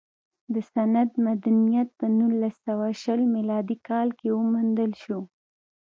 [0.53, 5.19] د سند مدنیت په نولس سوه شل میلادي کال کې وموندل شو